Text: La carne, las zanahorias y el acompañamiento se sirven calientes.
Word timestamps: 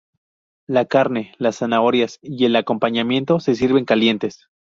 La 0.67 0.85
carne, 0.85 1.35
las 1.37 1.57
zanahorias 1.57 2.17
y 2.23 2.45
el 2.45 2.55
acompañamiento 2.55 3.39
se 3.39 3.53
sirven 3.53 3.85
calientes. 3.85 4.47